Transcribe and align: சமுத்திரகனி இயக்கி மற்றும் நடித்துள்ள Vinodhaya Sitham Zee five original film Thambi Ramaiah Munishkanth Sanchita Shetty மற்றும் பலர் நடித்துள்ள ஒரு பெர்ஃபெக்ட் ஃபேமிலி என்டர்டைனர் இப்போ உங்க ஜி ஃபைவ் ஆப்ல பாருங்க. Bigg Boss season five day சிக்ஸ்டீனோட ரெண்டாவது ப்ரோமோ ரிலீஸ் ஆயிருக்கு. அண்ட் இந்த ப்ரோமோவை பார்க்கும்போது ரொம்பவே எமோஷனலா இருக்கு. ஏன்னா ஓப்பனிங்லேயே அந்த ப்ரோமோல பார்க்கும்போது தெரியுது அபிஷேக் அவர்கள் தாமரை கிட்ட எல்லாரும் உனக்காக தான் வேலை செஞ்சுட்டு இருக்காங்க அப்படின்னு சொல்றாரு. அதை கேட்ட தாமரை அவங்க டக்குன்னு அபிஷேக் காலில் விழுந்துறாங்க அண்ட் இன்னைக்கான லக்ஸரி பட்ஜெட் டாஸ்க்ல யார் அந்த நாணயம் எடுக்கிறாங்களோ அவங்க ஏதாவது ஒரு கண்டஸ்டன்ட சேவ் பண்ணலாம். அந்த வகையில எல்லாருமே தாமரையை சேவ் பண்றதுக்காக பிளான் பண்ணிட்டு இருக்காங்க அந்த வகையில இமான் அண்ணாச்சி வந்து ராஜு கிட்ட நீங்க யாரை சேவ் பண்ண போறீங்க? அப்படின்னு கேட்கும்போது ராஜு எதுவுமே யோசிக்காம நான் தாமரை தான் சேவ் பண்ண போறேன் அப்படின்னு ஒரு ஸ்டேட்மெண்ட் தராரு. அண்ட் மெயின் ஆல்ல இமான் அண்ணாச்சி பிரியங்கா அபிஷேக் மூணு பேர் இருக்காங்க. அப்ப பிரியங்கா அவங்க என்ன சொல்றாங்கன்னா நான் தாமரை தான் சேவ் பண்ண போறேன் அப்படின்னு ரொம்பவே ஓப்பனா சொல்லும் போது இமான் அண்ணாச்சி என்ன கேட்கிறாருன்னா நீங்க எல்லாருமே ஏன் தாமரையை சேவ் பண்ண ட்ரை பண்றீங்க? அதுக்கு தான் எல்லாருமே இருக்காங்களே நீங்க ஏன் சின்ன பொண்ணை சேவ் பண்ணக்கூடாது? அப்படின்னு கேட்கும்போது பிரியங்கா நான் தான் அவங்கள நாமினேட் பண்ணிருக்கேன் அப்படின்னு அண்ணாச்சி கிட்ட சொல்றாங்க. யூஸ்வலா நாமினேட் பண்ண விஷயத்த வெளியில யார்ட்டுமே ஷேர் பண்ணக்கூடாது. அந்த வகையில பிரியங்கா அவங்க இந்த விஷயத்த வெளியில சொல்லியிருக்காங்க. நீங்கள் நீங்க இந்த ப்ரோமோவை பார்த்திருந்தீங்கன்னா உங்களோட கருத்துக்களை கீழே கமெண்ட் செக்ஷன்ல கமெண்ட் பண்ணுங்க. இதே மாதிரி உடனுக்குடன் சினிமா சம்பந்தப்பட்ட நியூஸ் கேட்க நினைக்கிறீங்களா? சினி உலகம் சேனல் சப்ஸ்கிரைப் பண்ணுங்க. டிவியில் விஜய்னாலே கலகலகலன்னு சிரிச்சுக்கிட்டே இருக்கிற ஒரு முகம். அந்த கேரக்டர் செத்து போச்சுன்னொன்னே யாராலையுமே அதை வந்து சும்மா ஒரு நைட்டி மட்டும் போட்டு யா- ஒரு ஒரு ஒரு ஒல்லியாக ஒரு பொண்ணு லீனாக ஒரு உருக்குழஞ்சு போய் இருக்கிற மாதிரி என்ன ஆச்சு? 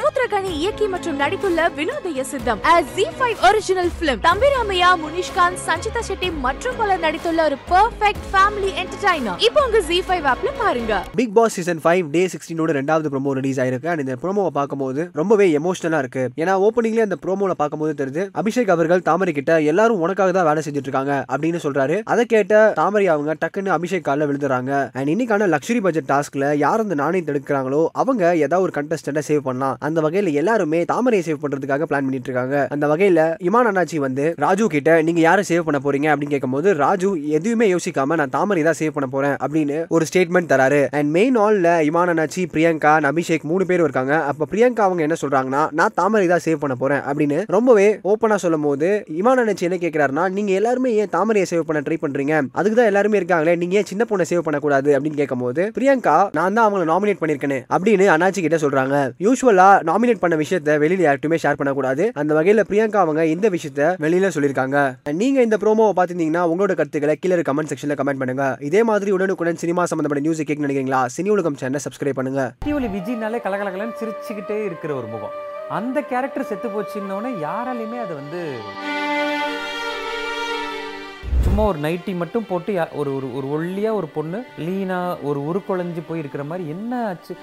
சமுத்திரகனி 0.00 0.50
இயக்கி 0.58 0.86
மற்றும் 0.92 1.16
நடித்துள்ள 1.20 1.60
Vinodhaya 1.78 2.20
Sitham 2.28 2.60
Zee 2.92 3.04
five 3.16 3.40
original 3.46 3.90
film 3.98 4.20
Thambi Ramaiah 4.26 4.90
Munishkanth 5.00 5.60
Sanchita 5.64 6.00
Shetty 6.06 6.28
மற்றும் 6.44 6.76
பலர் 6.78 7.02
நடித்துள்ள 7.04 7.40
ஒரு 7.48 7.56
பெர்ஃபெக்ட் 7.72 8.24
ஃபேமிலி 8.30 8.70
என்டர்டைனர் 8.82 9.42
இப்போ 9.46 9.62
உங்க 9.66 9.80
ஜி 9.88 9.98
ஃபைவ் 10.06 10.26
ஆப்ல 10.32 10.50
பாருங்க. 10.60 10.92
Bigg 11.18 11.34
Boss 11.38 11.56
season 11.58 11.82
five 11.86 12.06
day 12.14 12.22
சிக்ஸ்டீனோட 12.34 12.76
ரெண்டாவது 12.78 13.10
ப்ரோமோ 13.14 13.34
ரிலீஸ் 13.40 13.60
ஆயிருக்கு. 13.64 13.90
அண்ட் 13.94 14.04
இந்த 14.04 14.16
ப்ரோமோவை 14.22 14.52
பார்க்கும்போது 14.58 15.04
ரொம்பவே 15.20 15.48
எமோஷனலா 15.60 16.00
இருக்கு. 16.04 16.24
ஏன்னா 16.42 16.54
ஓப்பனிங்லேயே 16.68 17.06
அந்த 17.08 17.18
ப்ரோமோல 17.26 17.56
பார்க்கும்போது 17.60 17.92
தெரியுது 18.00 18.24
அபிஷேக் 18.42 18.72
அவர்கள் 18.76 19.04
தாமரை 19.10 19.34
கிட்ட 19.40 19.60
எல்லாரும் 19.72 20.02
உனக்காக 20.06 20.34
தான் 20.38 20.48
வேலை 20.50 20.64
செஞ்சுட்டு 20.68 20.90
இருக்காங்க 20.90 21.14
அப்படின்னு 21.32 21.62
சொல்றாரு. 21.66 21.98
அதை 22.14 22.26
கேட்ட 22.34 22.62
தாமரை 22.80 23.08
அவங்க 23.16 23.36
டக்குன்னு 23.44 23.76
அபிஷேக் 23.78 24.06
காலில் 24.08 24.28
விழுந்துறாங்க 24.32 24.72
அண்ட் 24.98 25.12
இன்னைக்கான 25.16 25.50
லக்ஸரி 25.56 25.82
பட்ஜெட் 25.88 26.10
டாஸ்க்ல 26.14 26.54
யார் 26.64 26.86
அந்த 26.86 26.98
நாணயம் 27.04 27.30
எடுக்கிறாங்களோ 27.34 27.84
அவங்க 28.00 28.24
ஏதாவது 28.46 28.66
ஒரு 28.68 28.76
கண்டஸ்டன்ட 28.80 29.26
சேவ் 29.30 29.46
பண்ணலாம். 29.50 29.78
அந்த 29.90 30.00
வகையில 30.06 30.34
எல்லாருமே 30.40 30.82
தாமரையை 30.92 31.24
சேவ் 31.28 31.42
பண்றதுக்காக 31.44 31.86
பிளான் 31.90 32.06
பண்ணிட்டு 32.08 32.28
இருக்காங்க 32.30 32.56
அந்த 32.76 32.86
வகையில 32.92 33.20
இமான் 33.48 33.70
அண்ணாச்சி 33.70 33.98
வந்து 34.06 34.26
ராஜு 34.44 34.66
கிட்ட 34.74 34.90
நீங்க 35.06 35.20
யாரை 35.28 35.44
சேவ் 35.48 35.64
பண்ண 35.66 35.78
போறீங்க? 35.84 36.08
அப்படின்னு 36.12 36.34
கேட்கும்போது 36.34 36.68
ராஜு 36.82 37.08
எதுவுமே 37.38 37.66
யோசிக்காம 37.74 38.16
நான் 38.20 38.32
தாமரை 38.36 38.62
தான் 38.68 38.78
சேவ் 38.80 38.94
பண்ண 38.96 39.06
போறேன் 39.14 39.34
அப்படின்னு 39.44 39.78
ஒரு 39.94 40.04
ஸ்டேட்மெண்ட் 40.10 40.50
தராரு. 40.52 40.80
அண்ட் 40.98 41.10
மெயின் 41.16 41.36
ஆல்ல 41.44 41.68
இமான் 41.88 42.10
அண்ணாச்சி 42.12 42.42
பிரியங்கா 42.54 42.92
அபிஷேக் 43.10 43.46
மூணு 43.50 43.64
பேர் 43.70 43.82
இருக்காங்க. 43.86 44.14
அப்ப 44.30 44.46
பிரியங்கா 44.52 44.82
அவங்க 44.88 45.02
என்ன 45.06 45.16
சொல்றாங்கன்னா 45.22 45.62
நான் 45.78 45.94
தாமரை 46.00 46.26
தான் 46.32 46.44
சேவ் 46.44 46.60
பண்ண 46.64 46.74
போறேன் 46.82 47.02
அப்படின்னு 47.10 47.38
ரொம்பவே 47.56 47.88
ஓப்பனா 48.10 48.36
சொல்லும் 48.44 48.66
போது 48.68 48.88
இமான் 49.20 49.42
அண்ணாச்சி 49.42 49.66
என்ன 49.68 49.78
கேட்கிறாருன்னா 49.84 50.24
நீங்க 50.36 50.52
எல்லாருமே 50.58 50.92
ஏன் 51.00 51.12
தாமரையை 51.16 51.46
சேவ் 51.52 51.66
பண்ண 51.68 51.82
ட்ரை 51.86 51.98
பண்றீங்க? 52.04 52.34
அதுக்கு 52.52 52.76
தான் 52.78 52.90
எல்லாருமே 52.90 53.18
இருக்காங்களே 53.20 53.56
நீங்க 53.62 53.76
ஏன் 53.80 53.88
சின்ன 53.90 54.06
பொண்ணை 54.10 54.26
சேவ் 54.32 54.46
பண்ணக்கூடாது? 54.48 54.90
அப்படின்னு 54.98 55.20
கேட்கும்போது 55.22 55.64
பிரியங்கா 55.78 56.16
நான் 56.38 56.56
தான் 56.58 56.66
அவங்கள 56.66 56.84
நாமினேட் 56.92 57.20
பண்ணிருக்கேன் 57.22 57.38
அப்படின்னு 57.76 58.06
அண்ணாச்சி 58.16 58.40
கிட்ட 58.46 58.58
சொல்றாங்க. 58.64 58.96
யூஸ்வலா 59.26 59.68
நாமினேட் 59.82 60.18
பண்ண 60.18 60.36
விஷயத்த 60.36 60.78
வெளியில 60.84 61.04
யார்ட்டுமே 61.04 61.38
ஷேர் 61.42 61.54
பண்ணக்கூடாது. 61.54 62.10
அந்த 62.14 62.34
வகையில 62.34 62.64
பிரியங்கா 62.68 62.96
அவங்க 62.96 63.26
இந்த 63.26 63.50
விஷயத்த 63.50 63.76
வெளியில 63.76 64.30
சொல்லியிருக்காங்க. 64.34 64.98
நீங்கள் 65.12 65.28
நீங்க 65.30 65.42
இந்த 65.42 65.56
ப்ரோமோவை 65.56 65.98
பார்த்திருந்தீங்கன்னா 65.98 66.42
உங்களோட 66.42 66.74
கருத்துக்களை 66.74 67.16
கீழே 67.16 67.34
கமெண்ட் 67.34 67.70
செக்ஷன்ல 67.70 67.92
கமெண்ட் 67.96 68.18
பண்ணுங்க. 68.18 68.56
இதே 68.60 68.82
மாதிரி 68.82 69.10
உடனுக்குடன் 69.10 69.56
சினிமா 69.56 69.84
சம்பந்தப்பட்ட 69.84 70.28
நியூஸ் 70.28 70.46
கேட்க 70.46 70.66
நினைக்கிறீங்களா? 70.66 71.06
சினி 71.16 71.28
உலகம் 71.28 71.56
சேனல் 71.56 71.80
சப்ஸ்கிரைப் 71.90 72.12
பண்ணுங்க. 72.12 72.52
டிவியில் 72.58 72.90
விஜய்னாலே 72.90 73.38
கலகலகலன்னு 73.44 73.92
சிரிச்சுக்கிட்டே 74.00 74.64
இருக்கிற 74.64 74.94
ஒரு 74.94 75.06
முகம். 75.06 75.30
அந்த 75.68 76.00
கேரக்டர் 76.00 76.44
செத்து 76.44 76.68
போச்சுன்னொன்னே 76.68 77.30
யாராலையுமே 77.30 78.00
அதை 78.00 78.14
வந்து 78.14 78.56
சும்மா 81.42 81.62
ஒரு 81.62 81.78
நைட்டி 81.78 82.16
மட்டும் 82.16 82.46
போட்டு 82.48 82.72
யா- 82.72 82.92
ஒரு 82.92 83.14
ஒரு 83.14 83.36
ஒரு 83.36 83.46
ஒல்லியாக 83.46 83.94
ஒரு 83.94 84.06
பொண்ணு 84.06 84.44
லீனாக 84.58 85.18
ஒரு 85.22 85.40
உருக்குழஞ்சு 85.40 86.02
போய் 86.08 86.18
இருக்கிற 86.18 86.44
மாதிரி 86.44 86.68
என்ன 86.68 87.06
ஆச்சு? 87.06 87.36